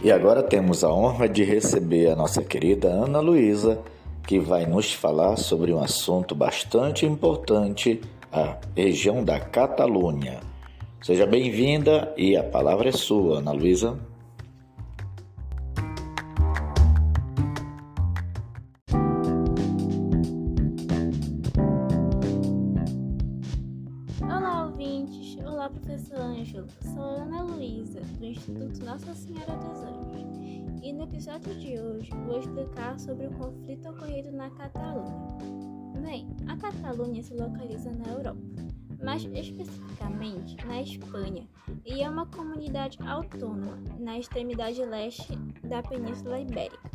E 0.00 0.12
agora 0.12 0.44
temos 0.44 0.84
a 0.84 0.92
honra 0.92 1.28
de 1.28 1.42
receber 1.42 2.08
a 2.08 2.14
nossa 2.14 2.40
querida 2.44 2.88
Ana 2.88 3.18
Luísa, 3.18 3.80
que 4.24 4.38
vai 4.38 4.64
nos 4.64 4.92
falar 4.92 5.36
sobre 5.36 5.72
um 5.72 5.82
assunto 5.82 6.36
bastante 6.36 7.04
importante, 7.04 8.00
a 8.32 8.58
região 8.76 9.24
da 9.24 9.40
Catalunha. 9.40 10.38
Seja 11.02 11.26
bem-vinda 11.26 12.14
e 12.16 12.36
a 12.36 12.44
palavra 12.44 12.90
é 12.90 12.92
sua, 12.92 13.38
Ana 13.38 13.50
Luísa. 13.50 13.98
Olá, 25.46 25.70
professor 25.70 26.18
Ângelo. 26.18 26.66
Sou 26.82 27.00
Ana 27.00 27.42
Luísa, 27.42 28.00
do 28.00 28.24
Instituto 28.24 28.84
Nossa 28.84 29.14
Senhora 29.14 29.56
dos 29.56 29.82
Anjos. 29.82 30.82
E 30.82 30.92
no 30.92 31.04
episódio 31.04 31.54
de 31.54 31.78
hoje 31.78 32.10
vou 32.26 32.40
explicar 32.40 32.98
sobre 32.98 33.28
o 33.28 33.30
conflito 33.34 33.88
ocorrido 33.88 34.32
na 34.32 34.50
Catalunha. 34.50 35.38
Bem, 36.02 36.26
a 36.48 36.56
Catalunha 36.56 37.22
se 37.22 37.34
localiza 37.34 37.92
na 37.92 38.12
Europa, 38.12 38.40
mais 39.00 39.24
especificamente 39.24 40.56
na 40.66 40.82
Espanha, 40.82 41.46
e 41.86 42.02
é 42.02 42.10
uma 42.10 42.26
comunidade 42.26 42.98
autônoma 43.06 43.78
na 44.00 44.18
extremidade 44.18 44.84
leste 44.84 45.36
da 45.68 45.82
Península 45.82 46.40
Ibérica. 46.40 46.90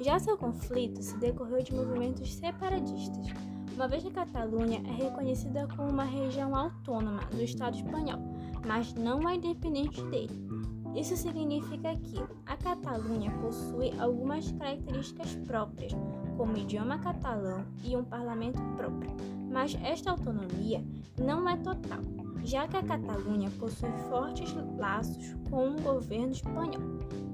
Já 0.00 0.18
seu 0.18 0.38
conflito 0.38 1.02
se 1.02 1.18
decorreu 1.18 1.62
de 1.62 1.74
movimentos 1.74 2.32
separatistas 2.32 3.26
uma 3.74 3.88
vez 3.88 4.02
que 4.02 4.10
a 4.10 4.12
Catalunha 4.12 4.82
é 4.86 4.92
reconhecida 5.04 5.66
como 5.76 5.90
uma 5.90 6.04
região 6.04 6.54
autônoma 6.54 7.24
do 7.30 7.42
Estado 7.42 7.76
espanhol, 7.76 8.20
mas 8.66 8.92
não 8.94 9.26
é 9.28 9.36
independente 9.36 10.02
dele. 10.04 10.30
Isso 10.94 11.16
significa 11.16 11.96
que 11.96 12.22
a 12.46 12.56
Catalunha 12.56 13.30
possui 13.40 13.92
algumas 13.98 14.52
características 14.52 15.34
próprias, 15.46 15.92
como 16.36 16.56
idioma 16.56 16.98
catalão 16.98 17.64
e 17.82 17.96
um 17.96 18.04
parlamento 18.04 18.60
próprio, 18.76 19.10
mas 19.50 19.74
esta 19.82 20.10
autonomia 20.10 20.84
não 21.18 21.48
é 21.48 21.56
total, 21.56 22.02
já 22.44 22.68
que 22.68 22.76
a 22.76 22.82
Catalunha 22.82 23.50
possui 23.58 23.90
fortes 24.10 24.54
laços 24.76 25.34
com 25.48 25.70
o 25.70 25.80
governo 25.80 26.32
espanhol, 26.32 26.82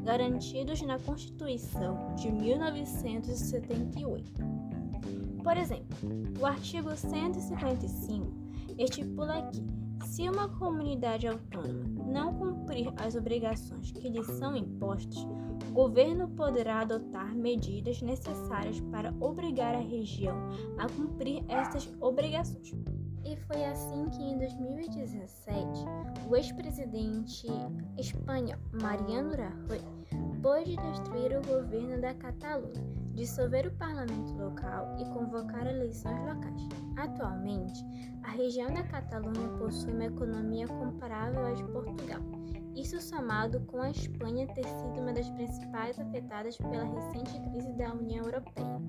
garantidos 0.05 0.81
na 0.83 1.01
Constituição 1.01 2.15
de 2.15 2.31
1978. 2.31 4.58
Por 5.43 5.57
exemplo, 5.57 5.97
o 6.41 6.47
artigo 6.47 6.95
155 6.95 8.27
estipula 8.79 9.51
que, 9.51 10.09
se 10.09 10.29
uma 10.29 10.49
comunidade 10.49 11.27
autônoma 11.27 11.85
não 12.07 12.35
cumprir 12.35 12.93
as 12.97 13.15
obrigações 13.15 13.91
que 13.93 14.09
lhe 14.09 14.23
são 14.25 14.57
impostas, 14.57 15.19
o 15.71 15.73
governo 15.73 16.29
poderá 16.29 16.81
adotar 16.81 17.35
medidas 17.35 18.01
necessárias 18.03 18.81
para 18.93 19.15
obrigar 19.21 19.75
a 19.75 19.81
região 19.81 20.37
a 20.79 20.89
cumprir 20.89 21.45
essas 21.49 21.89
obrigações. 22.01 22.75
E 23.25 23.37
foi 23.37 23.65
assim 23.65 24.09
que, 24.11 24.23
em 24.23 24.39
2017, 24.39 25.85
o 26.29 26.37
ex-presidente 26.37 27.47
espanhol 27.99 28.59
Mariano 28.81 29.31
Rajoy 29.37 29.81
pôde 30.41 30.77
destruir 30.77 31.37
o 31.37 31.43
governo 31.47 32.01
da 32.01 32.15
Catalunha 32.15 32.99
dissolver 33.19 33.67
o 33.67 33.73
parlamento 33.73 34.33
local 34.35 34.88
e 34.99 35.05
convocar 35.07 35.67
eleições 35.67 36.19
locais. 36.21 36.69
Atualmente, 36.97 37.85
a 38.23 38.31
região 38.31 38.73
da 38.73 38.83
Catalunha 38.83 39.49
possui 39.59 39.93
uma 39.93 40.07
economia 40.07 40.67
comparável 40.67 41.47
à 41.47 41.53
de 41.53 41.65
Portugal, 41.65 42.21
isso 42.75 43.01
somado 43.01 43.61
com 43.63 43.83
a 43.83 43.91
Espanha 43.91 44.47
ter 44.55 44.65
sido 44.65 45.01
uma 45.01 45.13
das 45.13 45.29
principais 45.31 45.99
afetadas 45.99 46.57
pela 46.57 46.85
recente 46.85 47.41
crise 47.51 47.73
da 47.73 47.93
União 47.93 48.25
Europeia, 48.25 48.81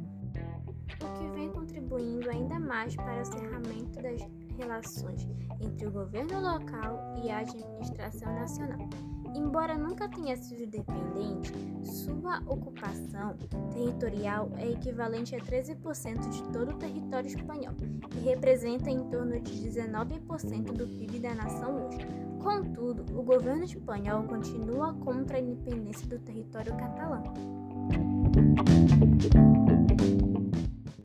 o 1.01 1.17
que 1.17 1.31
vem 1.35 1.51
contribuindo 1.51 2.29
ainda 2.29 2.59
mais 2.59 2.95
para 2.95 3.21
o 3.21 3.25
cerramento 3.25 3.99
das 4.01 4.21
relações 4.59 5.27
entre 5.61 5.87
o 5.87 5.91
governo 5.91 6.39
local 6.39 7.15
e 7.23 7.29
a 7.29 7.39
administração 7.39 8.33
nacional. 8.33 8.89
Embora 9.35 9.77
nunca 9.77 10.09
tenha 10.09 10.35
sido 10.35 10.63
independente, 10.63 11.53
sua 11.83 12.39
ocupação 12.47 13.37
territorial 13.71 14.51
é 14.57 14.71
equivalente 14.71 15.35
a 15.35 15.39
13% 15.39 16.29
de 16.29 16.43
todo 16.51 16.71
o 16.71 16.77
território 16.77 17.27
espanhol 17.27 17.75
e 18.15 18.19
representa 18.19 18.89
em 18.89 19.03
torno 19.09 19.39
de 19.39 19.51
19% 19.51 20.73
do 20.73 20.87
PIB 20.87 21.19
da 21.19 21.35
nação 21.35 21.87
hoje. 21.87 21.99
Contudo, 22.41 23.05
o 23.17 23.23
governo 23.23 23.63
espanhol 23.63 24.23
continua 24.23 24.93
contra 24.95 25.37
a 25.37 25.41
independência 25.41 26.07
do 26.07 26.17
território 26.19 26.75
catalão. 26.75 27.23